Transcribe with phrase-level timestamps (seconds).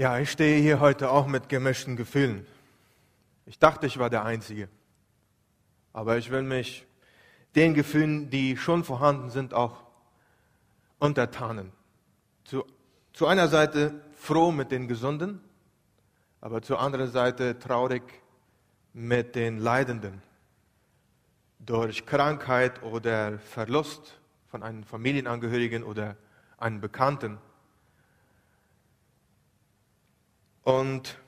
[0.00, 2.46] Ja, ich stehe hier heute auch mit gemischten Gefühlen.
[3.44, 4.70] Ich dachte, ich war der Einzige.
[5.92, 6.86] Aber ich will mich
[7.54, 9.82] den Gefühlen, die schon vorhanden sind, auch
[11.00, 11.70] untertanen.
[12.44, 12.64] Zu,
[13.12, 15.38] zu einer Seite froh mit den Gesunden,
[16.40, 18.02] aber zur anderen Seite traurig
[18.94, 20.22] mit den Leidenden
[21.58, 26.16] durch Krankheit oder Verlust von einem Familienangehörigen oder
[26.56, 27.36] einem Bekannten.
[30.70, 31.18] Und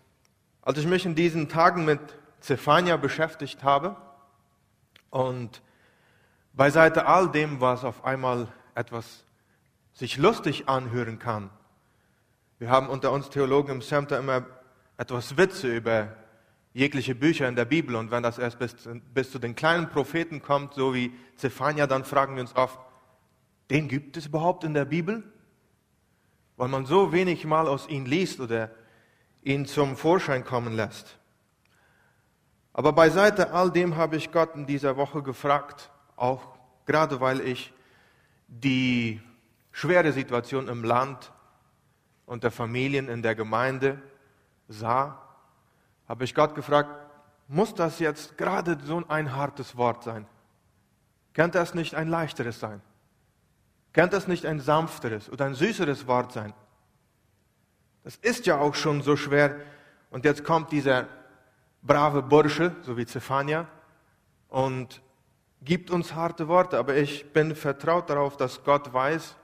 [0.63, 1.99] als ich mich in diesen Tagen mit
[2.39, 3.97] Zephania beschäftigt habe
[5.11, 5.63] und
[6.53, 9.25] beiseite all dem, was auf einmal etwas
[9.95, 11.51] sich lustig anhören kann,
[12.61, 14.47] wir haben unter uns Theologen im Center immer
[14.97, 16.15] etwas Witze über
[16.73, 18.77] jegliche Bücher in der Bibel und wenn das erst bis,
[19.13, 22.79] bis zu den kleinen Propheten kommt, so wie Zephania, dann fragen wir uns oft,
[23.71, 25.25] den gibt es überhaupt in der Bibel?
[26.57, 28.71] Weil man so wenig mal aus ihm liest oder
[29.43, 31.19] ihn zum Vorschein kommen lässt.
[32.73, 36.43] Aber beiseite all dem habe ich Gott in dieser Woche gefragt, auch
[36.87, 37.73] gerade weil ich
[38.49, 39.21] die
[39.73, 41.33] schwere Situation im Land
[42.27, 44.01] und der Familien in der Gemeinde
[44.69, 45.21] sah,
[46.09, 46.91] habe ich Gott gefragt,
[47.49, 50.27] muss das jetzt gerade so ein hartes Wort sein?
[51.35, 52.81] Könnte es nicht ein leichteres sein?
[53.93, 56.55] Könnte es nicht ein sanfteres oder ein süßeres Wort sein?
[58.05, 59.57] Das ist ja auch schon so schwer.
[60.11, 61.09] Und jetzt kommt dieser
[61.83, 63.67] brave Bursche, so wie Zephania,
[64.49, 65.01] und
[65.63, 66.79] gibt uns harte Worte.
[66.79, 69.37] Aber ich bin vertraut darauf, dass Gott weiß,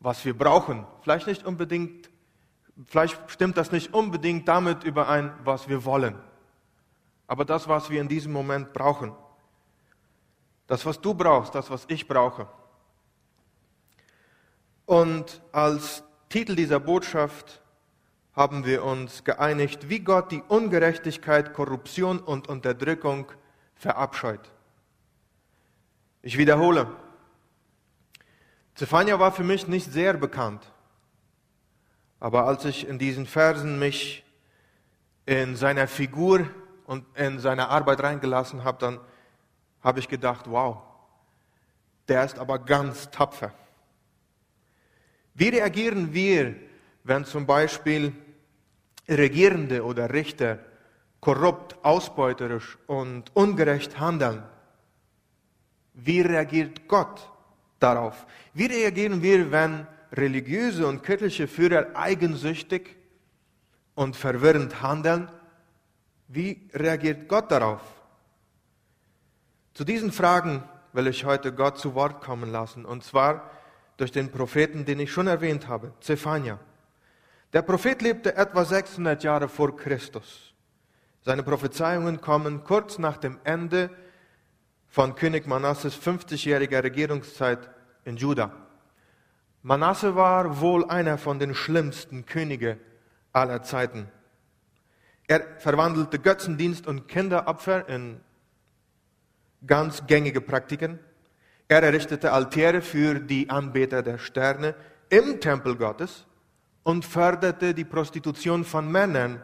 [0.00, 0.86] was wir brauchen.
[1.02, 2.08] Vielleicht nicht unbedingt,
[2.86, 6.18] vielleicht stimmt das nicht unbedingt damit überein, was wir wollen.
[7.26, 9.12] Aber das, was wir in diesem Moment brauchen.
[10.66, 12.46] Das, was du brauchst, das, was ich brauche.
[14.86, 17.60] Und als Titel dieser Botschaft
[18.38, 23.26] haben wir uns geeinigt, wie Gott die Ungerechtigkeit, Korruption und Unterdrückung
[23.74, 24.52] verabscheut.
[26.22, 26.86] Ich wiederhole.
[28.76, 30.62] Zephania war für mich nicht sehr bekannt.
[32.20, 34.24] Aber als ich in diesen Versen mich
[35.26, 36.48] in seiner Figur
[36.86, 39.00] und in seine Arbeit reingelassen habe, dann
[39.82, 40.78] habe ich gedacht, wow,
[42.06, 43.52] der ist aber ganz tapfer.
[45.34, 46.54] Wie reagieren wir,
[47.02, 48.12] wenn zum Beispiel
[49.08, 50.58] Regierende oder Richter
[51.20, 54.42] korrupt, ausbeuterisch und ungerecht handeln,
[55.94, 57.28] wie reagiert Gott
[57.80, 58.26] darauf?
[58.54, 62.96] Wie reagieren wir, wenn religiöse und kirchliche Führer eigensüchtig
[63.94, 65.28] und verwirrend handeln?
[66.28, 67.80] Wie reagiert Gott darauf?
[69.74, 73.50] Zu diesen Fragen will ich heute Gott zu Wort kommen lassen, und zwar
[73.96, 76.60] durch den Propheten, den ich schon erwähnt habe, Zephania.
[77.52, 80.52] Der Prophet lebte etwa 600 Jahre vor Christus.
[81.22, 83.90] Seine Prophezeiungen kommen kurz nach dem Ende
[84.88, 87.70] von König Manasses 50-jähriger Regierungszeit
[88.04, 88.52] in Juda.
[89.62, 92.78] Manasse war wohl einer von den schlimmsten Könige
[93.32, 94.08] aller Zeiten.
[95.26, 98.20] Er verwandelte Götzendienst und Kinderopfer in
[99.66, 100.98] ganz gängige Praktiken.
[101.66, 104.74] Er errichtete Altäre für die Anbeter der Sterne
[105.10, 106.26] im Tempel Gottes
[106.88, 109.42] und förderte die Prostitution von Männern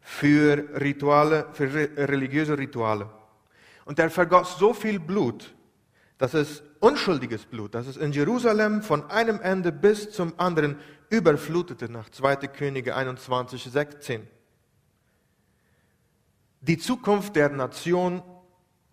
[0.00, 3.10] für Rituale, für religiöse Rituale.
[3.84, 5.54] Und er vergoss so viel Blut,
[6.16, 10.78] dass es unschuldiges Blut, dass es in Jerusalem von einem Ende bis zum anderen
[11.10, 12.36] überflutete nach 2.
[12.36, 14.26] Könige 21, 16.
[16.62, 18.22] Die Zukunft der Nation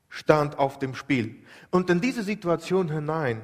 [0.09, 1.46] stand auf dem Spiel.
[1.72, 3.44] Und in diese Situation hinein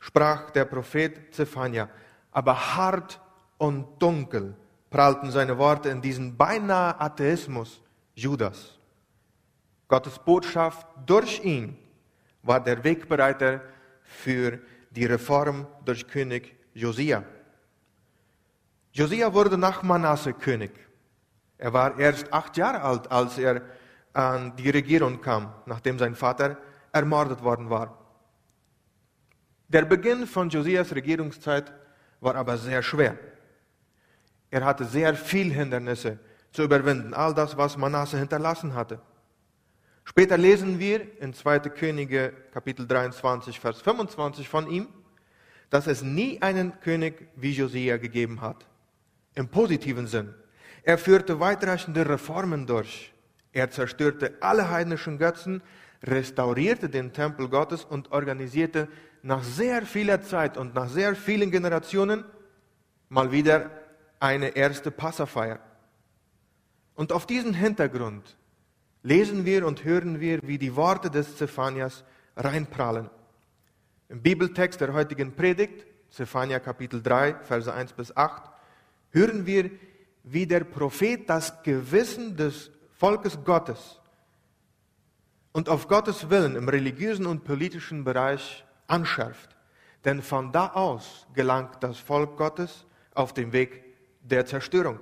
[0.00, 1.90] sprach der Prophet Zephania,
[2.36, 3.18] aber hart
[3.56, 4.54] und dunkel
[4.90, 7.80] prallten seine Worte in diesen beinahe Atheismus
[8.14, 8.78] Judas.
[9.88, 11.78] Gottes Botschaft durch ihn
[12.42, 13.62] war der Wegbereiter
[14.02, 14.58] für
[14.90, 17.24] die Reform durch König Josia.
[18.92, 20.72] Josia wurde nach Manasse König.
[21.56, 23.62] Er war erst acht Jahre alt, als er
[24.12, 26.58] an die Regierung kam, nachdem sein Vater
[26.92, 27.96] ermordet worden war.
[29.68, 31.72] Der Beginn von Josias Regierungszeit
[32.20, 33.18] war aber sehr schwer.
[34.50, 36.18] Er hatte sehr viel Hindernisse
[36.52, 39.00] zu überwinden, all das, was Manasse hinterlassen hatte.
[40.04, 41.58] Später lesen wir in 2.
[41.70, 44.88] Könige Kapitel 23, Vers 25 von ihm,
[45.68, 48.66] dass es nie einen König wie Josia gegeben hat.
[49.34, 50.32] Im positiven Sinn.
[50.84, 53.12] Er führte weitreichende Reformen durch.
[53.52, 55.60] Er zerstörte alle heidnischen Götzen,
[56.04, 58.88] restaurierte den Tempel Gottes und organisierte
[59.26, 62.24] nach sehr vieler Zeit und nach sehr vielen Generationen
[63.08, 63.70] mal wieder
[64.20, 65.58] eine erste Passafeier.
[66.94, 68.36] Und auf diesen Hintergrund
[69.02, 72.04] lesen wir und hören wir, wie die Worte des Zephanias
[72.36, 73.10] reinprallen.
[74.08, 78.48] Im Bibeltext der heutigen Predigt, Zephania Kapitel 3, Verse 1 bis 8,
[79.10, 79.70] hören wir,
[80.22, 84.00] wie der Prophet das Gewissen des Volkes Gottes
[85.52, 89.56] und auf Gottes Willen im religiösen und politischen Bereich anschärft.
[90.04, 93.84] Denn von da aus gelangt das Volk Gottes auf den Weg
[94.20, 95.00] der Zerstörung.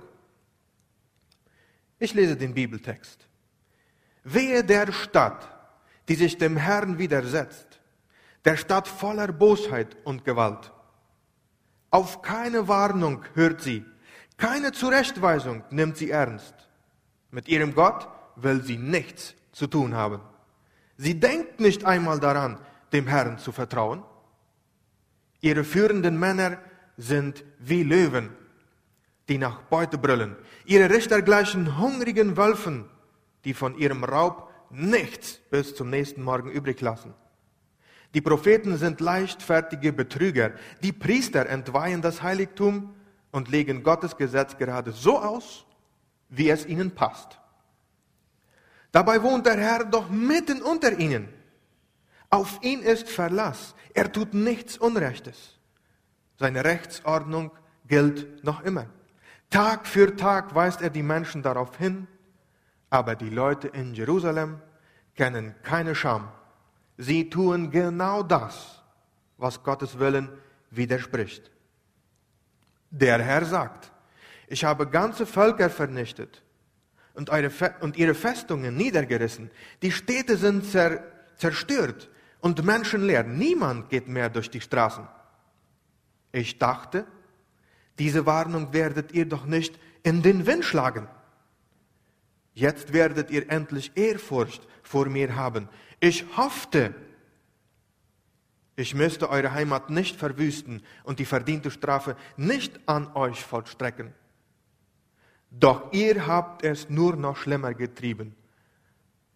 [1.99, 3.27] Ich lese den Bibeltext.
[4.23, 5.47] Wehe der Stadt,
[6.07, 7.79] die sich dem Herrn widersetzt,
[8.43, 10.71] der Stadt voller Bosheit und Gewalt.
[11.91, 13.85] Auf keine Warnung hört sie,
[14.37, 16.53] keine Zurechtweisung nimmt sie ernst.
[17.31, 20.21] Mit ihrem Gott will sie nichts zu tun haben.
[20.97, 22.59] Sie denkt nicht einmal daran,
[22.93, 24.03] dem Herrn zu vertrauen.
[25.41, 26.57] Ihre führenden Männer
[26.97, 28.29] sind wie Löwen,
[29.29, 30.35] die nach Beute brüllen.
[30.65, 32.85] Ihre Richter gleichen hungrigen Wölfen,
[33.43, 37.13] die von ihrem Raub nichts bis zum nächsten Morgen übrig lassen.
[38.13, 40.53] Die Propheten sind leichtfertige Betrüger.
[40.81, 42.95] Die Priester entweihen das Heiligtum
[43.31, 45.65] und legen Gottes Gesetz gerade so aus,
[46.29, 47.37] wie es ihnen passt.
[48.93, 51.27] Dabei wohnt der Herr doch mitten unter ihnen.
[52.35, 53.75] Auf ihn ist Verlass.
[53.93, 55.57] Er tut nichts Unrechtes.
[56.37, 57.49] Seine Rechtsordnung
[57.87, 58.87] gilt noch immer.
[59.49, 62.07] Tag für Tag weist er die Menschen darauf hin,
[62.89, 64.59] aber die Leute in Jerusalem
[65.15, 66.27] kennen keine Scham.
[66.97, 68.83] Sie tun genau das,
[69.37, 70.27] was Gottes Willen
[70.71, 71.49] widerspricht.
[72.89, 73.93] Der Herr sagt,
[74.47, 76.43] ich habe ganze Völker vernichtet
[77.13, 77.29] und,
[77.95, 79.51] ihre Festungen niedergerissen.
[79.81, 81.01] Die Städte sind zer,
[81.37, 82.09] zerstört
[82.45, 83.23] und menschenleer.
[83.23, 85.07] Niemand geht mehr durch die Straßen.
[86.31, 87.07] Ich dachte,
[87.97, 91.07] diese Warnung werdet ihr doch nicht in den Wind schlagen.
[92.53, 95.69] Jetzt werdet ihr endlich Ehrfurcht vor mir haben.
[95.99, 96.93] Ich hoffte,
[98.75, 104.13] ich müsste eure Heimat nicht verwüsten und die verdiente Strafe nicht an euch vollstrecken.
[105.49, 108.35] Doch ihr habt es nur noch schlimmer getrieben.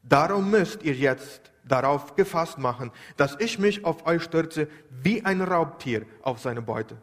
[0.03, 5.42] Darum müsst ihr jetzt darauf gefasst machen, dass ich mich auf euch stürze wie ein
[5.42, 6.98] Raubtier auf seine Beute.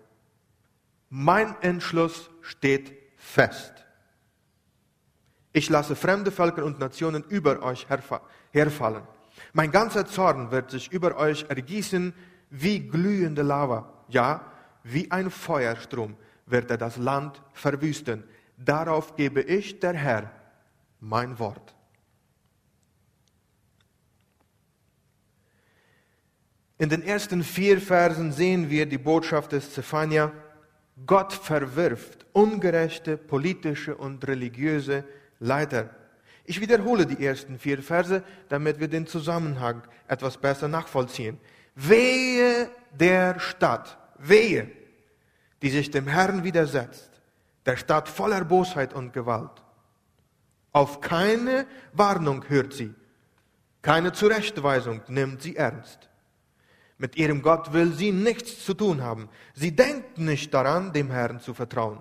[1.08, 3.72] Mein Entschluss steht fest.
[5.52, 9.02] Ich lasse fremde Völker und Nationen über euch herfallen.
[9.52, 12.12] Mein ganzer Zorn wird sich über euch ergießen
[12.50, 13.92] wie glühende Lava.
[14.08, 14.52] Ja,
[14.82, 16.16] wie ein Feuerstrom
[16.46, 18.24] wird er das Land verwüsten.
[18.56, 20.30] Darauf gebe ich, der Herr,
[21.00, 21.75] mein Wort.
[26.78, 30.32] In den ersten vier Versen sehen wir die Botschaft des Zephania.
[31.06, 35.04] Gott verwirft ungerechte politische und religiöse
[35.40, 35.90] Leiter.
[36.44, 41.38] Ich wiederhole die ersten vier Verse, damit wir den Zusammenhang etwas besser nachvollziehen.
[41.74, 44.70] Wehe der Stadt, wehe,
[45.62, 47.10] die sich dem Herrn widersetzt,
[47.64, 49.62] der Stadt voller Bosheit und Gewalt.
[50.72, 52.94] Auf keine Warnung hört sie,
[53.80, 56.05] keine Zurechtweisung nimmt sie ernst.
[56.98, 59.28] Mit ihrem Gott will sie nichts zu tun haben.
[59.54, 62.00] Sie denkt nicht daran, dem Herrn zu vertrauen.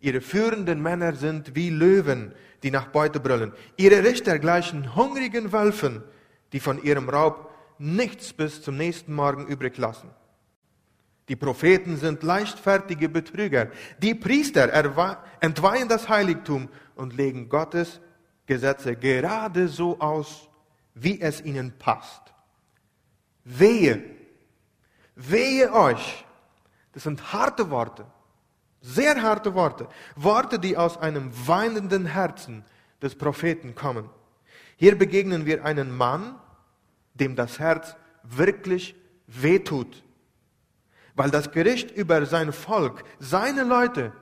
[0.00, 2.32] Ihre führenden Männer sind wie Löwen,
[2.62, 3.52] die nach Beute brüllen.
[3.76, 6.04] Ihre Richter gleichen hungrigen Wölfen,
[6.52, 10.10] die von ihrem Raub nichts bis zum nächsten Morgen übrig lassen.
[11.28, 13.70] Die Propheten sind leichtfertige Betrüger.
[13.98, 14.72] Die Priester
[15.40, 18.00] entweihen das Heiligtum und legen Gottes
[18.46, 20.48] Gesetze gerade so aus,
[20.94, 22.32] wie es ihnen passt.
[23.44, 24.02] Wehe,
[25.14, 26.24] wehe euch.
[26.92, 28.06] Das sind harte Worte,
[28.80, 29.88] sehr harte Worte.
[30.16, 32.64] Worte, die aus einem weinenden Herzen
[33.02, 34.08] des Propheten kommen.
[34.76, 36.36] Hier begegnen wir einen Mann,
[37.14, 38.94] dem das Herz wirklich
[39.26, 40.02] wehtut,
[41.14, 44.12] weil das Gericht über sein Volk, seine Leute,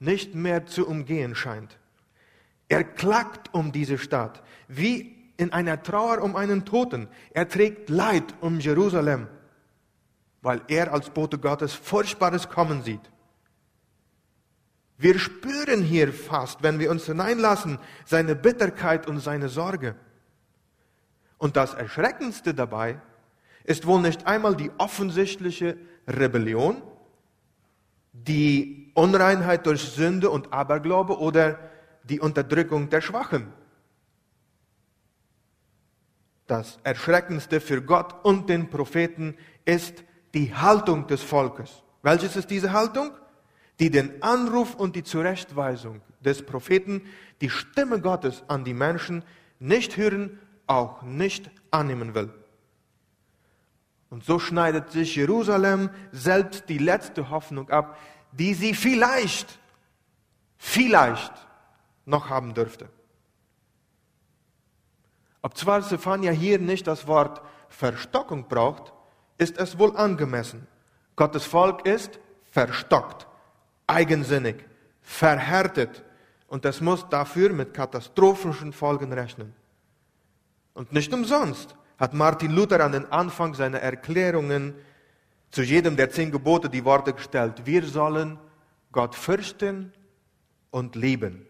[0.00, 1.78] nicht mehr zu umgehen scheint.
[2.68, 7.08] Er klagt um diese Stadt, wie in einer Trauer um einen Toten.
[7.32, 9.28] Er trägt Leid um Jerusalem,
[10.42, 13.10] weil er als Bote Gottes Furchtbares kommen sieht.
[14.96, 19.96] Wir spüren hier fast, wenn wir uns hineinlassen, seine Bitterkeit und seine Sorge.
[21.38, 23.00] Und das Erschreckendste dabei
[23.64, 25.76] ist wohl nicht einmal die offensichtliche
[26.06, 26.80] Rebellion,
[28.12, 31.58] die Unreinheit durch Sünde und Aberglaube oder
[32.04, 33.52] die Unterdrückung der Schwachen
[36.46, 41.82] das Erschreckendste für Gott und den Propheten ist die Haltung des Volkes.
[42.02, 43.12] Welches ist diese Haltung?
[43.80, 47.02] die den Anruf und die Zurechtweisung des Propheten,
[47.40, 49.24] die Stimme Gottes an die Menschen
[49.58, 52.32] nicht hören, auch nicht annehmen will.
[54.10, 57.98] Und so schneidet sich Jerusalem selbst die letzte Hoffnung ab,
[58.32, 59.58] die sie vielleicht,
[60.56, 61.32] vielleicht
[62.06, 62.88] noch haben dürfte.
[65.44, 68.94] Ob zwar Zephania hier nicht das Wort Verstockung braucht,
[69.36, 70.66] ist es wohl angemessen.
[71.16, 72.18] Gottes Volk ist
[72.50, 73.26] verstockt,
[73.86, 74.64] eigensinnig,
[75.02, 76.02] verhärtet
[76.46, 79.52] und es muss dafür mit katastrophischen Folgen rechnen.
[80.72, 84.74] Und nicht umsonst hat Martin Luther an den Anfang seiner Erklärungen
[85.50, 88.38] zu jedem der zehn Gebote die Worte gestellt, wir sollen
[88.92, 89.92] Gott fürchten
[90.70, 91.46] und lieben.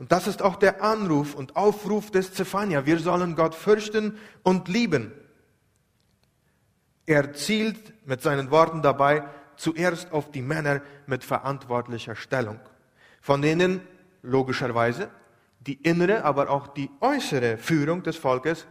[0.00, 2.86] Und das ist auch der Anruf und Aufruf des Zephania.
[2.86, 5.12] Wir sollen Gott fürchten und lieben.
[7.04, 9.24] Er zielt mit seinen Worten dabei
[9.56, 12.58] zuerst auf die Männer mit verantwortlicher Stellung,
[13.20, 13.82] von denen
[14.22, 15.10] logischerweise
[15.60, 18.66] die innere, aber auch die äußere Führung des Volkes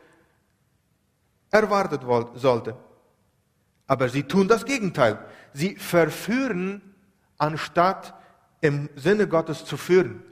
[1.51, 2.01] erwartet
[2.33, 2.75] sollte.
[3.85, 5.19] Aber sie tun das Gegenteil.
[5.53, 6.81] Sie verführen,
[7.37, 8.15] anstatt
[8.61, 10.23] im Sinne Gottes zu führen.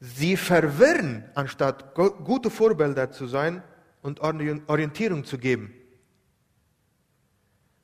[0.00, 3.62] Sie verwirren, anstatt gute Vorbilder zu sein
[4.02, 5.74] und Orientierung zu geben.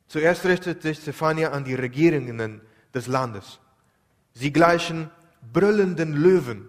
[0.07, 2.61] Zuerst richtet sich Zephania an die Regierungen
[2.93, 3.59] des Landes.
[4.33, 5.09] Sie gleichen
[5.51, 6.67] brüllenden Löwen,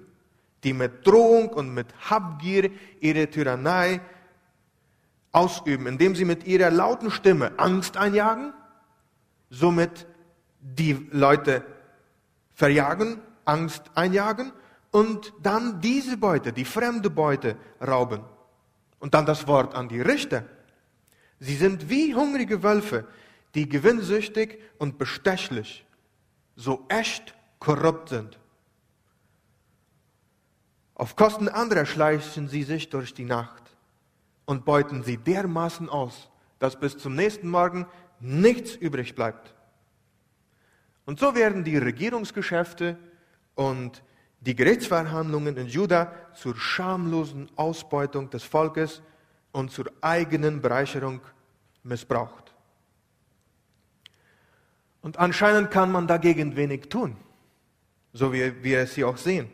[0.64, 4.00] die mit Drohung und mit Habgier ihre Tyrannei
[5.30, 8.52] ausüben, indem sie mit ihrer lauten Stimme Angst einjagen,
[9.50, 10.06] somit
[10.60, 11.62] die Leute
[12.54, 14.50] verjagen, Angst einjagen
[14.96, 18.22] und dann diese Beute, die fremde Beute, rauben.
[18.98, 20.46] Und dann das Wort an die Richter.
[21.38, 23.06] Sie sind wie hungrige Wölfe,
[23.54, 25.84] die gewinnsüchtig und bestechlich,
[26.54, 28.38] so echt korrupt sind.
[30.94, 33.64] Auf Kosten anderer schleichen sie sich durch die Nacht
[34.46, 37.84] und beuten sie dermaßen aus, dass bis zum nächsten Morgen
[38.18, 39.54] nichts übrig bleibt.
[41.04, 42.96] Und so werden die Regierungsgeschäfte
[43.56, 44.02] und
[44.46, 49.02] die Gerichtsverhandlungen in Juda zur schamlosen Ausbeutung des Volkes
[49.50, 51.20] und zur eigenen Bereicherung
[51.82, 52.54] missbraucht.
[55.02, 57.16] Und anscheinend kann man dagegen wenig tun,
[58.12, 59.50] so wie wir es hier auch sehen.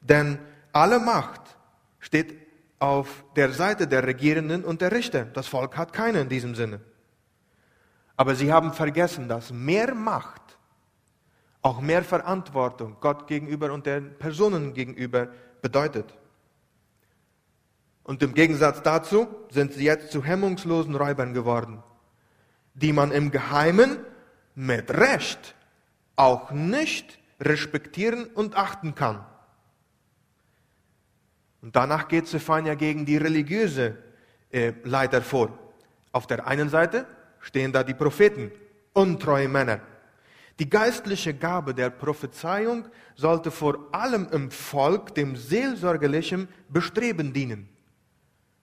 [0.00, 0.38] Denn
[0.72, 1.56] alle Macht
[2.00, 2.36] steht
[2.78, 5.24] auf der Seite der Regierenden und der Richter.
[5.24, 6.80] Das Volk hat keine in diesem Sinne.
[8.16, 10.55] Aber sie haben vergessen, dass mehr Macht
[11.66, 15.28] auch mehr Verantwortung Gott gegenüber und den Personen gegenüber
[15.62, 16.14] bedeutet.
[18.04, 21.82] Und im Gegensatz dazu sind sie jetzt zu hemmungslosen Räubern geworden,
[22.74, 23.98] die man im Geheimen
[24.54, 25.56] mit Recht
[26.14, 29.26] auch nicht respektieren und achten kann.
[31.62, 33.98] Und danach geht Zephania gegen die religiöse
[34.52, 35.58] äh, Leiter vor.
[36.12, 37.06] Auf der einen Seite
[37.40, 38.52] stehen da die Propheten,
[38.92, 39.80] untreue Männer,
[40.58, 47.68] die geistliche Gabe der Prophezeiung sollte vor allem im Volk dem seelsorgerlichen Bestreben dienen,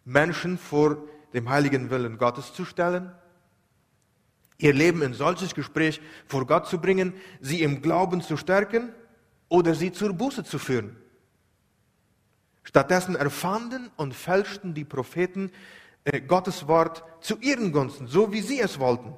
[0.04, 0.98] Menschen vor
[1.34, 3.12] dem heiligen Willen Gottes zu stellen,
[4.58, 8.90] ihr Leben in solches Gespräch vor Gott zu bringen, sie im Glauben zu stärken
[9.50, 10.96] oder sie zur Buße zu führen.
[12.64, 15.52] Stattdessen erfanden und fälschten die Propheten
[16.06, 19.14] äh, Gottes Wort zu ihren Gunsten, so wie sie es wollten.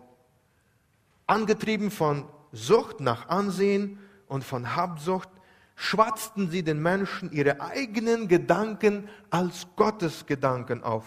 [1.28, 5.30] Angetrieben von Sucht nach Ansehen und von Habsucht
[5.76, 11.06] schwatzten sie den Menschen ihre eigenen Gedanken als Gottes Gedanken auf.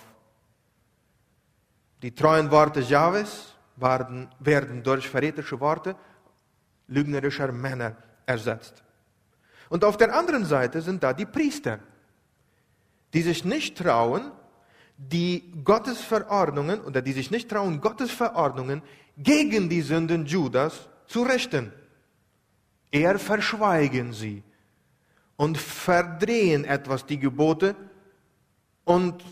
[2.03, 5.97] Die treuen Worte Jahwes werden, werden durch verräterische Worte
[6.87, 8.83] lügnerischer Männer ersetzt.
[9.71, 11.79] Und auf der anderen Seite sind da die Priester,
[13.15, 14.31] die sich nicht trauen,
[14.99, 18.83] die Gottes Verordnungen oder die sich nicht trauen, Gottes Verordnungen
[19.17, 21.73] gegen die Sünden Judas zu richten.
[22.91, 24.43] Eher verschweigen sie
[25.37, 27.75] und verdrehen etwas die Gebote
[28.85, 29.25] und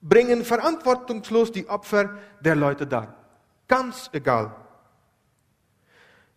[0.00, 3.14] bringen verantwortungslos die Opfer der Leute dar.
[3.68, 4.54] Ganz egal.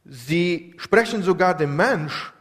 [0.06, 2.34] Sie sprechen sogar dem Mensch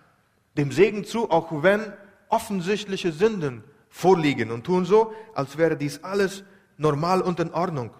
[0.57, 1.93] dem Segen zu, auch wenn
[2.29, 6.45] offensichtliche Sünden vorliegen und tun so, als wäre dies alles
[6.77, 7.91] normal und in Ordnung.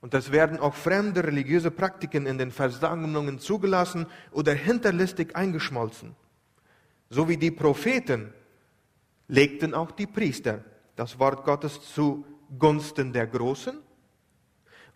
[0.00, 6.16] Und es werden auch fremde religiöse Praktiken in den Versammlungen zugelassen oder hinterlistig eingeschmolzen.
[7.10, 8.32] So wie die Propheten
[9.28, 10.64] legten auch die Priester
[10.96, 13.78] das Wort Gottes zugunsten der Großen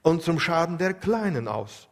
[0.03, 1.89] und zum Schaden der Kleinen aus.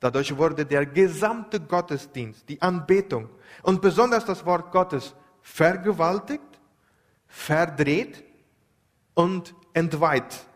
[0.00, 3.28] Dadurch wurde der gesamte Gottesdienst, die Anbetung
[3.62, 6.42] und besonders das Wort Gottes vergewaltigt,
[7.28, 8.24] verdreht
[9.14, 10.46] und entweiht.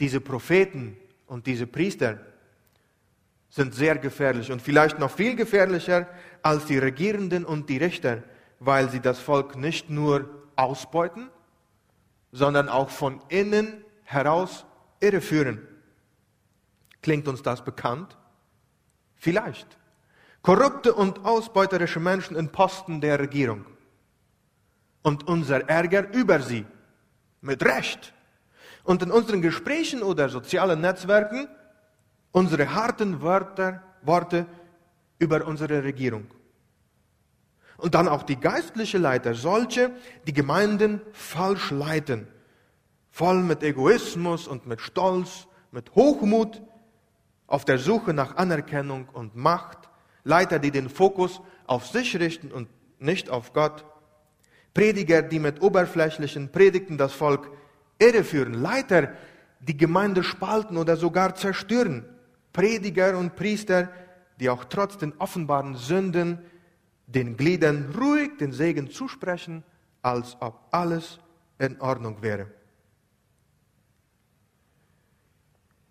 [0.00, 2.18] Diese Propheten und diese Priester
[3.50, 6.06] sind sehr gefährlich und vielleicht noch viel gefährlicher
[6.42, 8.22] als die Regierenden und die Richter,
[8.60, 11.30] weil sie das Volk nicht nur ausbeuten,
[12.32, 14.66] sondern auch von innen heraus
[15.00, 15.66] irreführen.
[17.02, 18.16] Klingt uns das bekannt?
[19.16, 19.78] Vielleicht.
[20.42, 23.64] Korrupte und ausbeuterische Menschen in Posten der Regierung.
[25.02, 26.64] Und unser Ärger über sie.
[27.40, 28.12] Mit Recht.
[28.88, 31.46] Und in unseren Gesprächen oder sozialen Netzwerken
[32.32, 34.46] unsere harten Wörter, Worte
[35.18, 36.26] über unsere Regierung.
[37.76, 39.90] Und dann auch die geistliche Leiter, solche,
[40.26, 42.28] die Gemeinden falsch leiten,
[43.10, 46.62] voll mit Egoismus und mit Stolz, mit Hochmut,
[47.46, 49.90] auf der Suche nach Anerkennung und Macht,
[50.24, 53.84] Leiter, die den Fokus auf sich richten und nicht auf Gott,
[54.72, 57.50] Prediger, die mit oberflächlichen Predigten das Volk
[57.98, 59.12] irreführen, Leiter,
[59.60, 62.04] die Gemeinde spalten oder sogar zerstören,
[62.52, 63.90] Prediger und Priester,
[64.40, 66.38] die auch trotz den offenbaren Sünden
[67.06, 69.64] den Gliedern ruhig den Segen zusprechen,
[70.02, 71.18] als ob alles
[71.58, 72.46] in Ordnung wäre.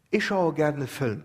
[0.09, 1.23] Ich schaue gerne Film.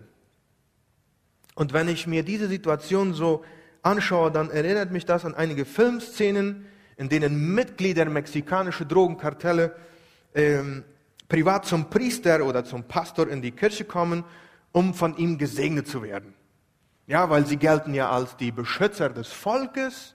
[1.55, 3.45] Und wenn ich mir diese Situation so
[3.83, 9.77] anschaue, dann erinnert mich das an einige Filmszenen, in denen Mitglieder mexikanischer Drogenkartelle
[10.35, 10.85] ähm,
[11.29, 14.25] privat zum Priester oder zum Pastor in die Kirche kommen,
[14.73, 16.35] um von ihm gesegnet zu werden.
[17.07, 20.15] Ja, weil sie gelten ja als die Beschützer des Volkes.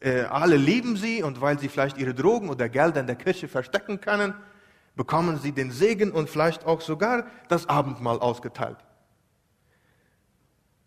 [0.00, 3.48] Äh, alle lieben sie und weil sie vielleicht ihre Drogen oder Gelder in der Kirche
[3.48, 4.34] verstecken können,
[4.94, 8.78] bekommen sie den Segen und vielleicht auch sogar das Abendmahl ausgeteilt.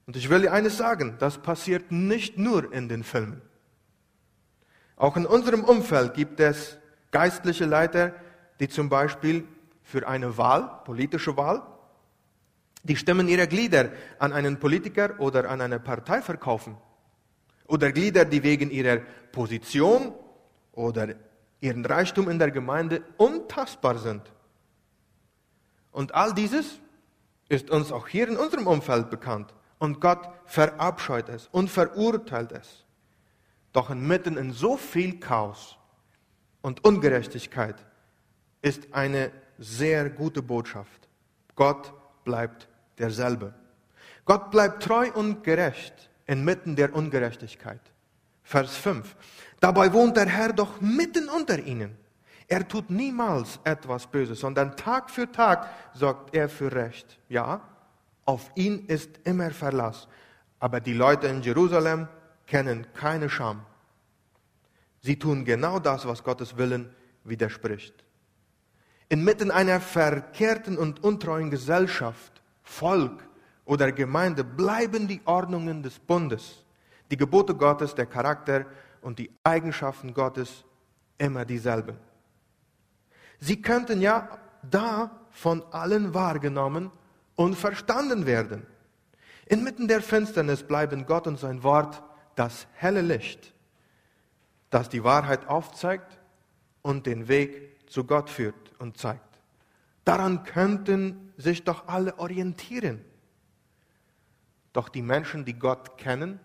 [0.06, 3.42] Und ich will dir eines sagen, das passiert nicht nur in den Filmen.
[4.98, 6.78] Auch in unserem Umfeld gibt es
[7.12, 8.14] geistliche Leiter,
[8.62, 9.48] die zum Beispiel
[9.82, 11.64] für eine Wahl, politische Wahl,
[12.84, 16.78] die Stimmen ihrer Glieder an einen Politiker oder an eine Partei verkaufen.
[17.66, 18.98] Oder Glieder, die wegen ihrer
[19.32, 20.14] Position
[20.74, 21.16] oder
[21.60, 24.32] ihren Reichtum in der Gemeinde untastbar sind.
[25.92, 26.80] Und all dieses
[27.50, 29.54] ist uns auch hier in unserem Umfeld bekannt.
[29.80, 32.86] Und Gott verabscheut es und verurteilt es.
[33.74, 35.78] Doch inmitten in so viel Chaos
[36.62, 37.84] und Ungerechtigkeit
[38.62, 41.08] ist eine sehr gute Botschaft.
[41.56, 41.94] Gott
[42.24, 43.54] bleibt derselbe.
[44.26, 47.82] Gott bleibt treu und gerecht inmitten der Ungerechtigkeit.
[48.44, 49.16] Vers 5.
[49.60, 51.98] Dabei wohnt der Herr doch mitten unter ihnen.
[52.48, 57.20] Er tut niemals etwas Böses, sondern Tag für Tag sorgt er für Recht.
[57.30, 57.62] Ja,
[58.26, 60.08] auf ihn ist immer Verlass.
[60.60, 62.08] Aber die Leute in Jerusalem
[62.46, 63.62] kennen keine Scham.
[65.02, 66.94] Sie tun genau das, was Gottes Willen
[67.24, 68.04] widerspricht.
[69.12, 73.22] Inmitten einer verkehrten und untreuen Gesellschaft Volk
[73.66, 76.64] oder Gemeinde bleiben die Ordnungen des Bundes,
[77.12, 78.66] die Gebote Gottes, der Charakter
[79.02, 80.64] und die Eigenschaften Gottes
[81.18, 81.98] immer dieselben.
[83.38, 84.30] Sie könnten ja
[84.64, 86.90] da von allen wahrgenommen
[87.36, 88.66] und verstanden werden.
[89.46, 92.02] Inmitten der Finsternis bleiben Gott und sein Wort
[92.36, 93.54] das helle Licht,
[94.70, 96.18] das die Wahrheit aufzeigt
[96.82, 99.40] und den Weg zu Gott führt und zeigt.
[100.06, 103.04] Daran könnten sich doch alle orientieren.
[104.74, 106.40] Doch die Menschen, die Gott kennen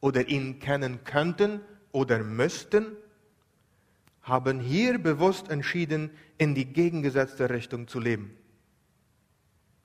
[0.00, 2.94] oder ihn kennen könnten oder müssten,
[4.22, 8.36] haben hier bewusst entschieden, in die gegengesetzte Richtung zu leben.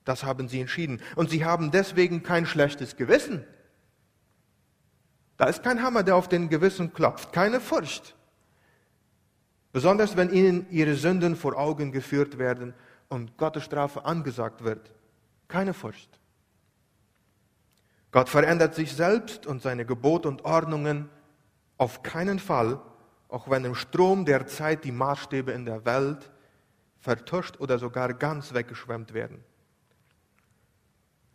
[0.04, 1.02] Das haben sie entschieden.
[1.16, 3.46] Und sie haben deswegen kein schlechtes Gewissen.
[5.38, 8.15] Da ist kein Hammer, der auf den Gewissen klopft, keine Furcht.
[9.76, 12.74] Besonders wenn ihnen ihre Sünden vor Augen geführt werden
[13.10, 14.90] und Gottes Strafe angesagt wird.
[15.50, 16.18] Keine Furcht.
[18.12, 21.10] Gott verändert sich selbst und seine Gebote und Ordnungen
[21.78, 22.80] auf keinen Fall,
[23.28, 26.32] auch wenn im Strom der Zeit die Maßstäbe in der Welt
[27.02, 29.44] vertuscht oder sogar ganz weggeschwemmt werden.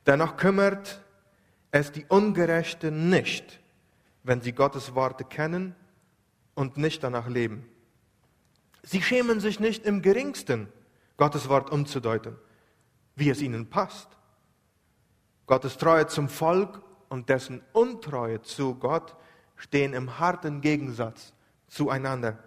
[0.07, 1.05] Dennoch kümmert
[1.73, 3.61] es die Ungerechten nicht,
[4.23, 5.77] wenn sie Gottes Worte kennen
[6.55, 7.69] und nicht danach leben.
[8.83, 10.69] Sie schämen sich nicht im geringsten,
[11.17, 12.37] Gottes Wort umzudeuten,
[13.15, 14.09] wie es ihnen passt.
[15.47, 19.17] Gottes Treue zum Volk und dessen Untreue zu Gott
[19.57, 21.35] stehen im harten Gegensatz
[21.69, 22.39] zueinander.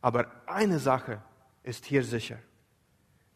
[0.00, 1.20] Aber eine Sache
[1.62, 2.38] ist hier sicher.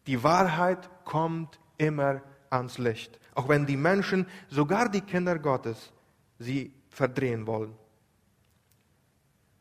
[0.06, 5.92] Die Wahrheit kommt immer ans Licht, auch wenn die Menschen, sogar die Kinder Gottes,
[6.38, 7.74] sie verdrehen wollen.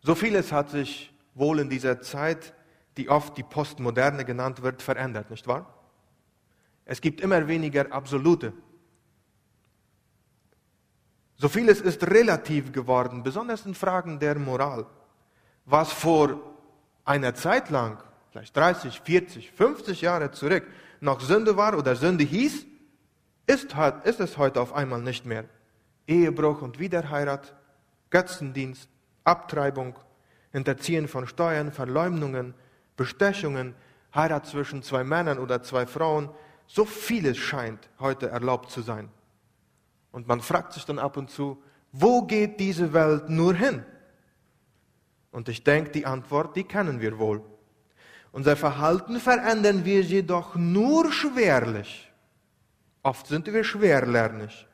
[0.02, 2.54] So vieles hat sich wohl in dieser Zeit,
[2.98, 5.74] die oft die Postmoderne genannt wird, verändert, nicht wahr?
[6.86, 8.54] Es gibt immer weniger Absolute.
[11.38, 14.86] So vieles ist relativ geworden, besonders in Fragen der Moral.
[15.65, 16.39] Was vor
[17.06, 20.63] einer Zeit lang, vielleicht 30, 40, 50 Jahre zurück,
[21.00, 22.65] noch Sünde war oder Sünde hieß,
[23.48, 25.46] ist, ist es heute auf einmal nicht mehr.
[26.08, 27.56] Ehebruch und Wiederheirat,
[28.10, 28.89] Götzendienst,
[29.24, 29.96] Abtreibung,
[30.52, 32.54] Hinterziehen von Steuern, Verleumdungen,
[32.98, 33.76] Bestechungen,
[34.14, 36.30] Heirat zwischen zwei Männern oder zwei Frauen,
[36.68, 39.10] so vieles scheint heute erlaubt zu sein.
[40.12, 41.62] Und man fragt sich dann ab und zu,
[41.92, 43.84] wo geht diese Welt nur hin?
[45.32, 47.42] Und ich denke, die Antwort, die kennen wir wohl.
[48.34, 52.10] Unser Verhalten verändern wir jedoch nur schwerlich.
[53.04, 54.68] Oft sind wir schwerlernig.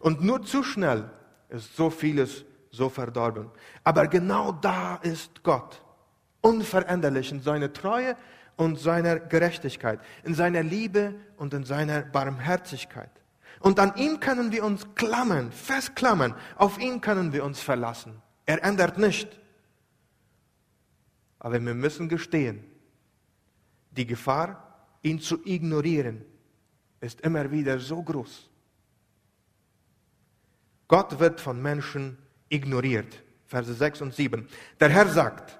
[0.00, 1.10] Und nur zu schnell
[1.48, 3.50] ist so vieles so verdorben.
[3.82, 5.82] Aber genau da ist Gott.
[6.40, 8.16] Unveränderlich in seiner Treue
[8.56, 13.10] und seiner Gerechtigkeit, in seiner Liebe und in seiner Barmherzigkeit.
[13.60, 16.34] Und an ihm können wir uns klammern, festklammern.
[16.56, 18.20] Auf ihn können wir uns verlassen.
[18.46, 19.40] Er ändert nicht.
[21.38, 22.64] Aber wir müssen gestehen,
[23.90, 26.24] die Gefahr, ihn zu ignorieren,
[27.00, 28.50] ist immer wieder so groß.
[30.88, 33.22] Gott wird von Menschen ignoriert.
[33.46, 34.48] Verse 6 und 7.
[34.80, 35.58] Der Herr sagt,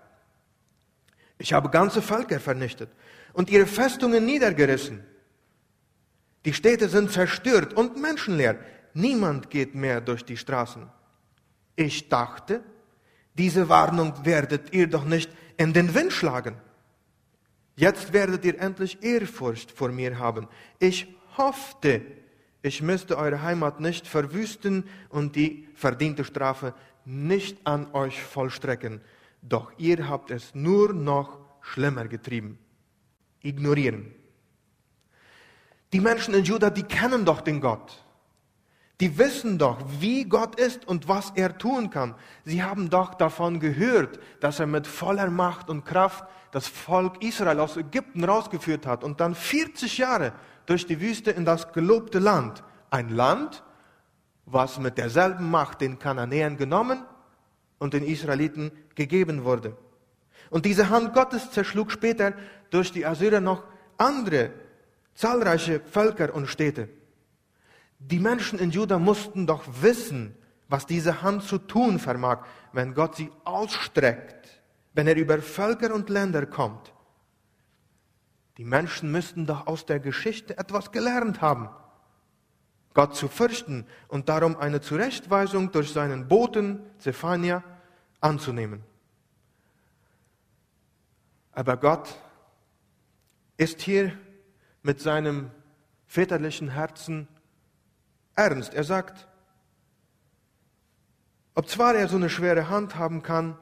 [1.38, 2.90] ich habe ganze Völker vernichtet
[3.32, 5.04] und ihre Festungen niedergerissen.
[6.44, 8.58] Die Städte sind zerstört und menschenleer.
[8.92, 10.88] Niemand geht mehr durch die Straßen.
[11.76, 12.62] Ich dachte,
[13.34, 16.56] diese Warnung werdet ihr doch nicht in den Wind schlagen.
[17.76, 20.46] Jetzt werdet ihr endlich Ehrfurcht vor mir haben.
[20.78, 22.02] Ich hoffte,
[22.64, 26.72] ich müsste eure Heimat nicht verwüsten und die verdiente Strafe
[27.04, 29.02] nicht an euch vollstrecken.
[29.42, 32.58] Doch ihr habt es nur noch schlimmer getrieben.
[33.42, 34.14] Ignorieren.
[35.92, 38.02] Die Menschen in Juda, die kennen doch den Gott.
[38.98, 42.14] Die wissen doch, wie Gott ist und was er tun kann.
[42.46, 47.60] Sie haben doch davon gehört, dass er mit voller Macht und Kraft das Volk Israel
[47.60, 50.32] aus Ägypten rausgeführt hat und dann 40 Jahre
[50.66, 52.62] durch die Wüste in das gelobte Land.
[52.90, 53.62] Ein Land,
[54.46, 57.04] was mit derselben Macht den Kananäern genommen
[57.78, 59.76] und den Israeliten gegeben wurde.
[60.50, 62.34] Und diese Hand Gottes zerschlug später
[62.70, 63.64] durch die Assyrer noch
[63.98, 64.50] andere
[65.14, 66.88] zahlreiche Völker und Städte.
[67.98, 70.34] Die Menschen in Juda mussten doch wissen,
[70.68, 76.08] was diese Hand zu tun vermag, wenn Gott sie ausstreckt, wenn er über Völker und
[76.08, 76.93] Länder kommt.
[78.56, 81.68] Die Menschen müssten doch aus der Geschichte etwas gelernt haben.
[82.94, 87.64] Gott zu fürchten und darum eine Zurechtweisung durch seinen Boten Zephania
[88.20, 88.84] anzunehmen.
[91.50, 92.14] Aber Gott
[93.56, 94.16] ist hier
[94.82, 95.50] mit seinem
[96.06, 97.26] väterlichen Herzen
[98.36, 98.74] ernst.
[98.74, 99.28] Er sagt,
[101.56, 103.58] ob zwar er so eine schwere Hand haben kann,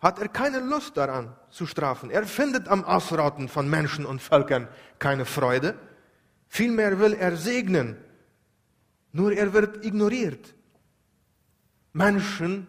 [0.00, 2.10] hat er keine Lust daran zu strafen.
[2.10, 5.74] Er findet am Ausrotten von Menschen und Völkern keine Freude.
[6.48, 7.96] Vielmehr will er segnen.
[9.12, 10.54] Nur er wird ignoriert.
[11.92, 12.66] Menschen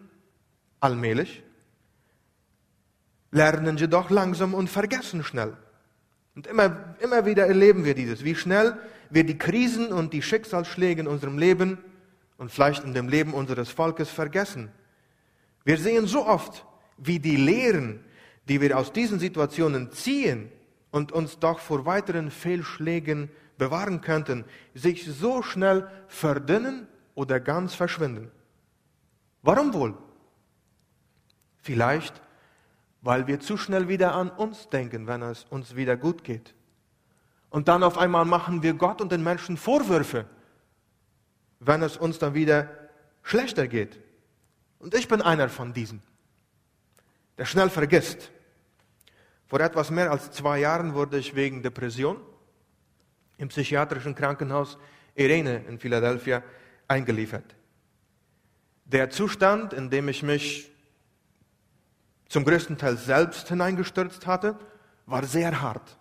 [0.80, 1.42] allmählich
[3.30, 5.56] lernen jedoch langsam und vergessen schnell.
[6.34, 8.76] Und immer, immer wieder erleben wir dieses, wie schnell
[9.10, 11.78] wir die Krisen und die Schicksalsschläge in unserem Leben
[12.36, 14.70] und vielleicht in dem Leben unseres Volkes vergessen.
[15.64, 16.64] Wir sehen so oft,
[17.06, 18.00] wie die Lehren,
[18.48, 20.50] die wir aus diesen Situationen ziehen
[20.90, 28.30] und uns doch vor weiteren Fehlschlägen bewahren könnten, sich so schnell verdünnen oder ganz verschwinden.
[29.42, 29.94] Warum wohl?
[31.58, 32.20] Vielleicht,
[33.02, 36.54] weil wir zu schnell wieder an uns denken, wenn es uns wieder gut geht.
[37.50, 40.26] Und dann auf einmal machen wir Gott und den Menschen Vorwürfe,
[41.60, 42.68] wenn es uns dann wieder
[43.22, 44.00] schlechter geht.
[44.78, 46.02] Und ich bin einer von diesen,
[47.38, 48.30] der schnell vergisst.
[49.46, 52.20] Vor etwas mehr als zwei Jahren wurde ich wegen Depression
[53.36, 54.78] im psychiatrischen Krankenhaus
[55.14, 56.42] Irene in Philadelphia
[56.88, 57.54] eingeliefert.
[58.84, 60.70] Der Zustand, in dem ich mich
[62.28, 64.58] zum größten Teil selbst hineingestürzt hatte,
[65.06, 65.98] war sehr hart.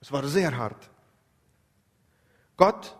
[0.00, 0.90] Es war sehr hart.
[2.56, 2.96] Gott,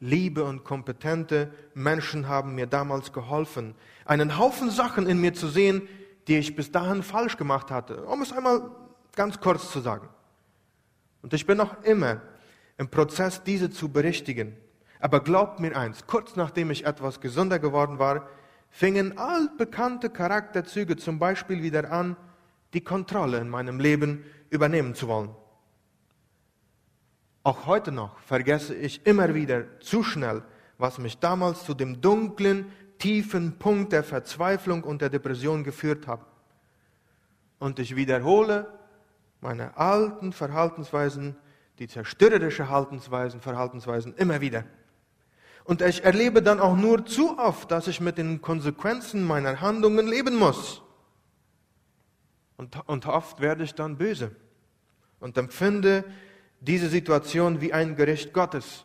[0.00, 5.88] liebe und kompetente Menschen haben mir damals geholfen, einen Haufen Sachen in mir zu sehen,
[6.28, 8.70] die ich bis dahin falsch gemacht hatte, um es einmal
[9.14, 10.08] ganz kurz zu sagen.
[11.22, 12.20] Und ich bin noch immer
[12.78, 14.56] im Prozess, diese zu berichtigen.
[15.00, 18.28] Aber glaubt mir eins, kurz nachdem ich etwas gesünder geworden war,
[18.70, 22.16] fingen altbekannte Charakterzüge zum Beispiel wieder an,
[22.72, 25.34] die Kontrolle in meinem Leben übernehmen zu wollen.
[27.42, 30.42] Auch heute noch vergesse ich immer wieder zu schnell,
[30.78, 36.20] was mich damals zu dem dunklen, tiefen Punkt der Verzweiflung und der Depression geführt hat.
[37.58, 38.72] Und ich wiederhole
[39.40, 41.34] meine alten Verhaltensweisen,
[41.78, 44.64] die zerstörerische Verhaltensweisen, Verhaltensweisen immer wieder.
[45.64, 50.06] Und ich erlebe dann auch nur zu oft, dass ich mit den Konsequenzen meiner Handlungen
[50.06, 50.82] leben muss.
[52.56, 54.36] Und, und oft werde ich dann böse
[55.18, 56.04] und empfinde
[56.60, 58.84] diese Situation wie ein Gericht Gottes.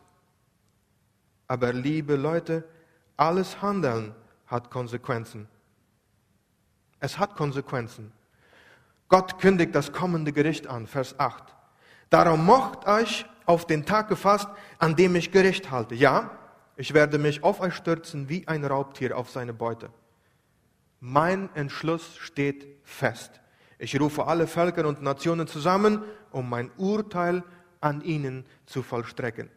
[1.46, 2.64] Aber liebe Leute,
[3.16, 4.14] alles Handeln
[4.46, 5.48] hat Konsequenzen.
[7.00, 8.12] Es hat Konsequenzen.
[9.08, 11.44] Gott kündigt das kommende Gericht an, Vers 8.
[12.10, 14.48] Darum macht euch auf den Tag gefasst,
[14.78, 15.94] an dem ich Gericht halte.
[15.94, 16.30] Ja,
[16.76, 19.90] ich werde mich auf euch stürzen wie ein Raubtier auf seine Beute.
[21.00, 23.40] Mein Entschluss steht fest.
[23.78, 27.44] Ich rufe alle Völker und Nationen zusammen, um mein Urteil
[27.80, 29.50] an ihnen zu vollstrecken.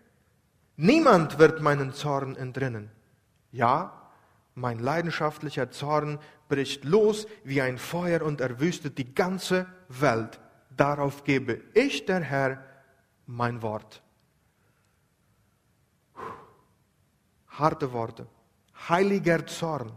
[0.75, 2.91] Niemand wird meinen Zorn entrinnen.
[3.51, 4.09] Ja,
[4.55, 10.39] mein leidenschaftlicher Zorn bricht los wie ein Feuer und erwüstet die ganze Welt.
[10.75, 12.63] Darauf gebe ich, der Herr,
[13.25, 14.01] mein Wort.
[17.47, 18.27] Harte Worte.
[18.87, 19.91] Heiliger Zorn,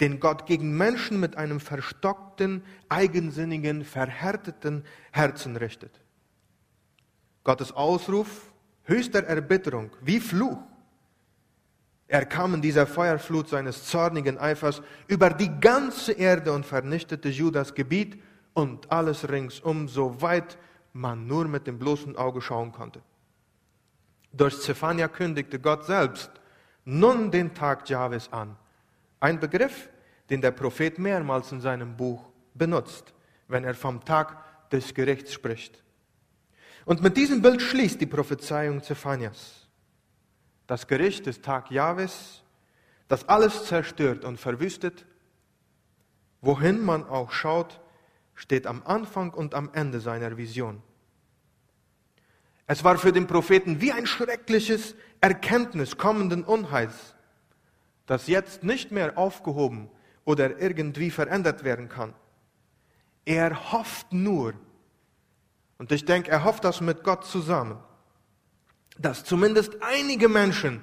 [0.00, 6.00] den Gott gegen Menschen mit einem verstockten, eigensinnigen, verhärteten Herzen richtet.
[7.42, 8.52] Gottes Ausruf
[8.84, 10.58] höchster Erbitterung, wie Fluch.
[12.08, 17.74] Er kam in dieser Feuerflut seines zornigen Eifers über die ganze Erde und vernichtete Judas
[17.74, 18.18] Gebiet
[18.54, 20.56] und alles ringsum, soweit
[20.94, 23.02] man nur mit dem bloßen Auge schauen konnte.
[24.32, 26.30] Durch Zephania kündigte Gott selbst
[26.86, 28.56] nun den Tag Jahwes an.
[29.20, 29.90] Ein Begriff,
[30.30, 33.12] den der Prophet mehrmals in seinem Buch benutzt,
[33.48, 35.82] wenn er vom Tag des Gerichts spricht.
[36.86, 39.57] Und mit diesem Bild schließt die Prophezeiung Zephanias.
[40.68, 42.42] Das Gericht des Tag Jahwes,
[43.08, 45.06] das alles zerstört und verwüstet,
[46.42, 47.80] wohin man auch schaut,
[48.34, 50.82] steht am Anfang und am Ende seiner Vision.
[52.66, 57.14] Es war für den Propheten wie ein schreckliches Erkenntnis kommenden Unheils,
[58.04, 59.88] das jetzt nicht mehr aufgehoben
[60.26, 62.12] oder irgendwie verändert werden kann.
[63.24, 64.52] Er hofft nur,
[65.78, 67.78] und ich denke, er hofft das mit Gott zusammen,
[68.98, 70.82] dass zumindest einige Menschen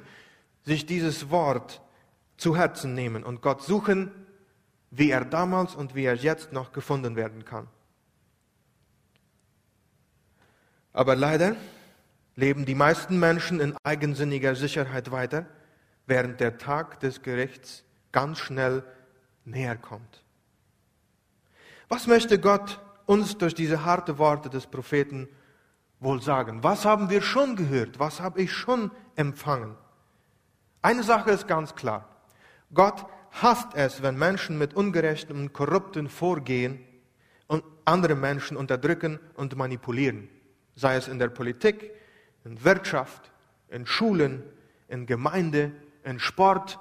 [0.64, 1.82] sich dieses Wort
[2.38, 4.12] zu Herzen nehmen und Gott suchen,
[4.92, 7.68] wie er damals und wie er jetzt noch gefunden werden kann.
[10.94, 11.56] Aber leider
[12.36, 15.46] leben die meisten Menschen in eigensinniger Sicherheit weiter,
[16.08, 18.84] während der Tag des Gerichts ganz schnell
[19.44, 20.24] näher kommt.
[21.90, 25.28] Was möchte Gott uns durch diese harte Worte des Propheten
[26.00, 26.64] wohl sagen?
[26.64, 28.00] Was haben wir schon gehört?
[28.00, 29.76] Was habe ich schon empfangen?
[30.82, 32.08] Eine Sache ist ganz klar.
[32.74, 36.86] Gott hasst es, wenn Menschen mit ungerechtem und korrupten Vorgehen
[37.48, 40.30] und andere Menschen unterdrücken und manipulieren.
[40.76, 41.92] Sei es in der Politik,
[42.44, 43.32] in Wirtschaft,
[43.70, 44.44] in Schulen,
[44.88, 45.72] in Gemeinde,
[46.04, 46.80] in Sport,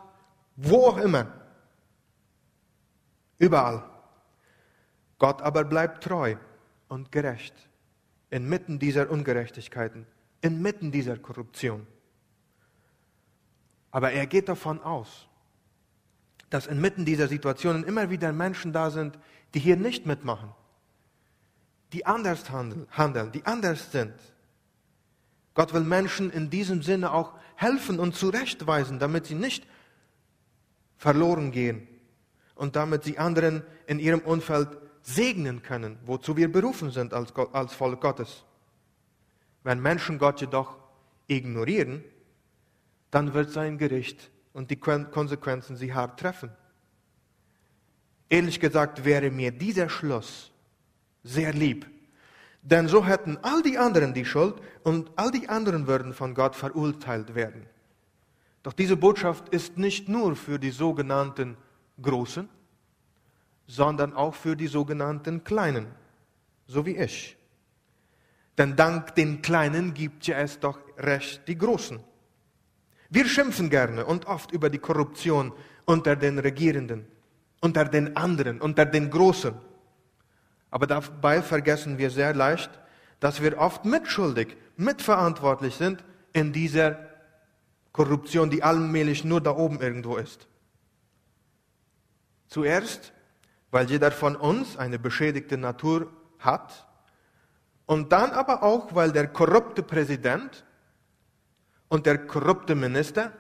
[0.57, 1.27] wo auch immer.
[3.38, 3.85] Überall.
[5.18, 6.37] Gott aber bleibt treu
[6.88, 7.55] und gerecht
[8.35, 10.07] inmitten dieser Ungerechtigkeiten,
[10.40, 11.87] inmitten dieser Korruption.
[13.92, 15.29] Aber er geht davon aus,
[16.51, 19.20] dass inmitten dieser Situationen immer wieder Menschen da sind,
[19.55, 20.51] die hier nicht mitmachen,
[21.92, 24.14] die anders handeln, die anders sind.
[25.55, 29.64] Gott will Menschen in diesem Sinne auch helfen und zurechtweisen, damit sie nicht
[30.97, 31.87] verloren gehen
[32.57, 37.74] und damit sie anderen in ihrem Umfeld segnen können, wozu wir berufen sind als, als
[37.74, 38.44] Volk Gottes.
[39.62, 40.78] Wenn Menschen Gott jedoch
[41.26, 42.02] ignorieren,
[43.10, 46.50] dann wird sein Gericht und die Konsequenzen sie hart treffen.
[48.30, 50.50] Ehrlich gesagt wäre mir dieser Schluss
[51.22, 51.86] sehr lieb,
[52.62, 56.56] denn so hätten all die anderen die Schuld und all die anderen würden von Gott
[56.56, 57.66] verurteilt werden.
[58.62, 61.58] Doch diese Botschaft ist nicht nur für die sogenannten
[62.00, 62.48] Großen,
[63.66, 65.87] sondern auch für die sogenannten Kleinen,
[66.66, 67.37] so wie ich.
[68.59, 72.00] Denn dank den Kleinen gibt ja es doch recht die Großen.
[73.11, 75.53] Wir schimpfen gerne und oft über die Korruption
[75.85, 77.07] unter den Regierenden,
[77.61, 79.55] unter den anderen, unter den Großen.
[80.70, 82.70] Aber dabei vergessen wir sehr leicht,
[83.20, 86.98] dass wir oft mitschuldig, mitverantwortlich sind in dieser
[87.92, 90.48] Korruption, die allmählich nur da oben irgendwo ist.
[92.48, 93.12] Zuerst,
[93.74, 96.06] weil jeder von uns eine beschädigte Natur
[96.38, 96.87] hat
[97.87, 100.64] und dann aber auch, weil der korrupte Präsident
[101.88, 103.32] und der korrupte Minister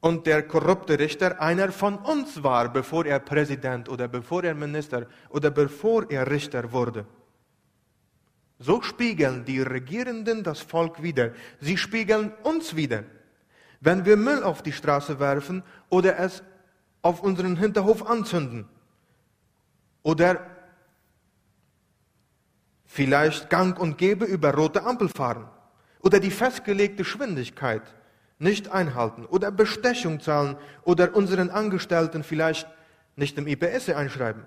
[0.00, 5.06] und der korrupte Richter einer von uns war, bevor er Präsident oder bevor er Minister
[5.28, 7.06] oder bevor er Richter wurde.
[8.58, 11.30] So spiegeln die Regierenden das Volk wieder.
[11.60, 13.04] Sie spiegeln uns wieder.
[13.80, 16.42] Wenn wir Müll auf die Straße werfen oder es
[17.02, 18.68] auf unseren Hinterhof anzünden
[20.04, 20.46] oder
[22.84, 25.48] vielleicht gang und gäbe über rote Ampel fahren
[25.98, 27.82] oder die festgelegte Geschwindigkeit
[28.38, 29.26] nicht einhalten.
[29.26, 30.56] Oder Bestechung zahlen.
[30.82, 32.68] Oder unseren Angestellten vielleicht
[33.16, 34.44] nicht im IPS einschreiben.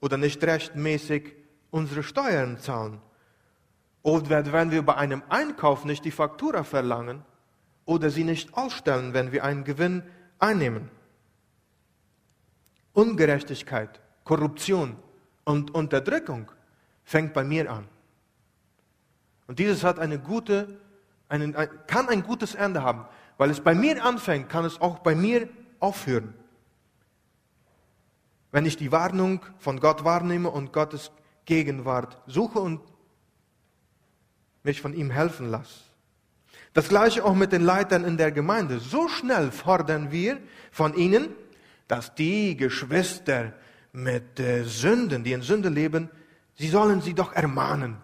[0.00, 1.34] Oder nicht rechtmäßig
[1.70, 3.00] unsere Steuern zahlen.
[4.02, 7.24] Oder wenn wir bei einem Einkauf nicht die Faktura verlangen
[7.84, 10.04] oder sie nicht ausstellen, wenn wir einen Gewinn
[10.38, 10.90] einnehmen.
[12.92, 14.96] Ungerechtigkeit, Korruption
[15.44, 16.50] und Unterdrückung
[17.04, 17.86] fängt bei mir an.
[19.46, 20.80] Und dieses hat eine gute,
[21.28, 21.54] einen,
[21.86, 23.06] kann ein gutes Ende haben.
[23.38, 26.34] Weil es bei mir anfängt, kann es auch bei mir aufhören.
[28.50, 31.12] Wenn ich die Warnung von Gott wahrnehme und Gottes
[31.44, 32.80] Gegenwart suche und
[34.64, 35.82] mich von ihm helfen lasse.
[36.72, 38.80] Das gleiche auch mit den Leitern in der Gemeinde.
[38.80, 40.38] So schnell fordern wir
[40.72, 41.28] von ihnen,
[41.86, 43.52] dass die Geschwister
[43.96, 46.10] mit äh, Sünden, die in Sünde leben,
[46.54, 47.96] sie sollen sie doch ermahnen.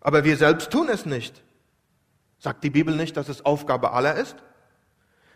[0.00, 1.44] Aber wir selbst tun es nicht.
[2.38, 4.36] Sagt die Bibel nicht, dass es Aufgabe aller ist?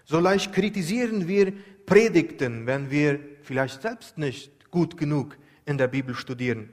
[0.04, 1.52] So leicht kritisieren wir
[1.84, 6.70] Predigten, wenn wir vielleicht selbst nicht gut genug in der Bibel studieren.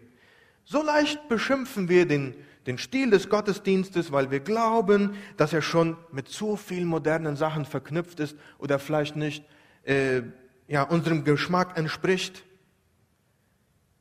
[0.63, 2.33] So leicht beschimpfen wir den,
[2.65, 7.65] den Stil des Gottesdienstes, weil wir glauben, dass er schon mit so vielen modernen Sachen
[7.65, 9.43] verknüpft ist oder vielleicht nicht
[9.83, 10.21] äh,
[10.67, 12.43] ja, unserem Geschmack entspricht.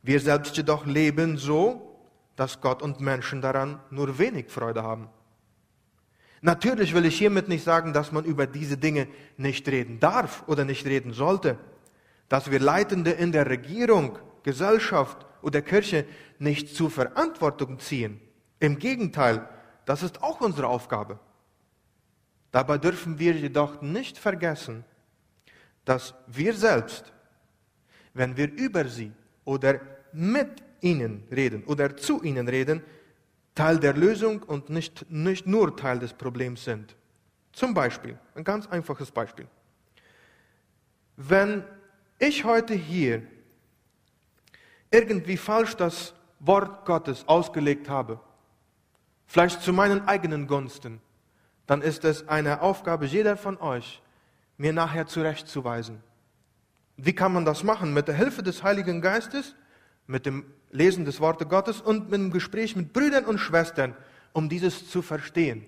[0.01, 1.99] Wir selbst jedoch leben so,
[2.35, 5.09] dass Gott und Menschen daran nur wenig Freude haben.
[6.41, 10.65] Natürlich will ich hiermit nicht sagen, dass man über diese Dinge nicht reden darf oder
[10.65, 11.57] nicht reden sollte,
[12.29, 16.05] dass wir Leitende in der Regierung, Gesellschaft oder Kirche
[16.37, 18.19] nicht zur Verantwortung ziehen.
[18.59, 19.47] Im Gegenteil,
[19.85, 21.19] das ist auch unsere Aufgabe.
[22.51, 24.85] Dabei dürfen wir jedoch nicht vergessen,
[25.85, 27.13] dass wir selbst,
[28.13, 29.11] wenn wir über sie
[29.45, 29.79] oder
[30.11, 32.83] mit ihnen reden oder zu ihnen reden,
[33.53, 36.95] Teil der Lösung und nicht, nicht nur Teil des Problems sind.
[37.53, 39.47] Zum Beispiel, ein ganz einfaches Beispiel.
[41.15, 41.63] Wenn
[42.19, 43.23] ich heute hier
[44.91, 48.19] irgendwie falsch das Wort Gottes ausgelegt habe,
[49.25, 51.01] vielleicht zu meinen eigenen Gunsten,
[51.65, 54.01] dann ist es eine Aufgabe jeder von euch,
[54.57, 56.01] mir nachher zurechtzuweisen.
[56.97, 57.93] Wie kann man das machen?
[57.93, 59.55] Mit der Hilfe des Heiligen Geistes,
[60.07, 63.95] mit dem Lesen des Wortes Gottes und mit dem Gespräch mit Brüdern und Schwestern,
[64.33, 65.65] um dieses zu verstehen.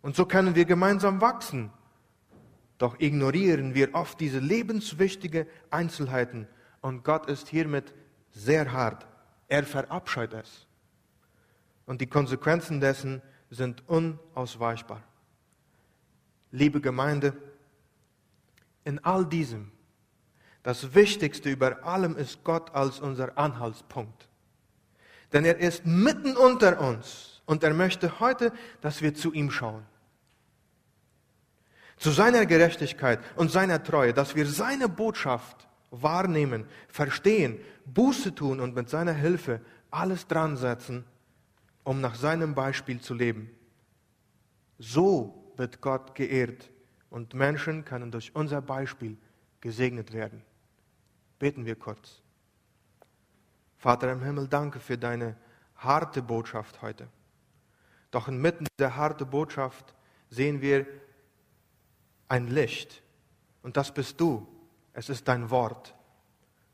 [0.00, 1.70] Und so können wir gemeinsam wachsen.
[2.78, 6.48] Doch ignorieren wir oft diese lebenswichtigen Einzelheiten.
[6.80, 7.94] Und Gott ist hiermit
[8.32, 9.06] sehr hart.
[9.48, 10.66] Er verabscheut es.
[11.86, 15.02] Und die Konsequenzen dessen sind unausweichbar.
[16.52, 17.34] Liebe Gemeinde,
[18.84, 19.72] in all diesem
[20.62, 24.28] das Wichtigste über allem ist Gott als unser Anhaltspunkt.
[25.32, 29.84] Denn er ist mitten unter uns und er möchte heute, dass wir zu ihm schauen.
[31.96, 38.74] Zu seiner Gerechtigkeit und seiner Treue, dass wir seine Botschaft wahrnehmen, verstehen, Buße tun und
[38.74, 39.60] mit seiner Hilfe
[39.90, 41.04] alles dran setzen,
[41.84, 43.50] um nach seinem Beispiel zu leben.
[45.52, 46.70] So wird Gott geehrt
[47.10, 49.16] und Menschen können durch unser Beispiel
[49.60, 50.42] gesegnet werden.
[51.38, 52.22] Beten wir kurz.
[53.76, 55.36] Vater im Himmel, danke für deine
[55.76, 57.08] harte Botschaft heute.
[58.10, 59.94] Doch inmitten dieser harten Botschaft
[60.30, 60.86] sehen wir
[62.28, 63.02] ein Licht.
[63.62, 64.46] Und das bist du.
[64.92, 65.94] Es ist dein Wort.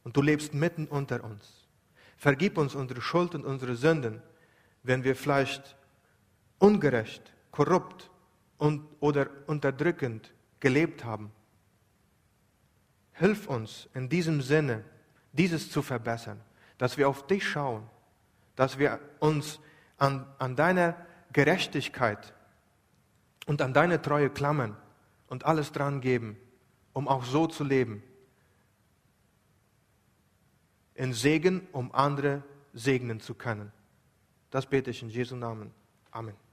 [0.05, 1.67] Und du lebst mitten unter uns.
[2.17, 4.23] Vergib uns unsere Schuld und unsere Sünden,
[4.83, 5.77] wenn wir vielleicht
[6.59, 8.11] ungerecht, korrupt
[8.59, 11.33] und, oder unterdrückend gelebt haben.
[13.13, 14.85] Hilf uns in diesem Sinne,
[15.33, 16.41] dieses zu verbessern,
[16.77, 17.89] dass wir auf dich schauen,
[18.57, 19.61] dass wir uns
[19.97, 20.97] an, an deiner
[21.33, 22.35] Gerechtigkeit
[23.47, 24.77] und an deine Treue klammern
[25.29, 26.37] und alles dran geben,
[26.93, 28.03] um auch so zu leben.
[30.95, 32.43] In Segen, um andere
[32.73, 33.73] segnen zu können.
[34.51, 35.73] Das bete ich in Jesu Namen.
[36.11, 36.48] Amen.